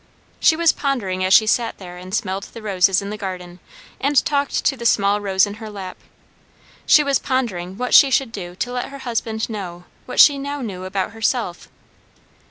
[0.39, 3.59] She was pondering as she sat there and smelled the roses in the garden
[3.99, 5.95] and talked to the small Rose in her lap,
[6.87, 10.61] she was pondering what she should do to let her husband know what she now
[10.61, 11.69] knew about herself.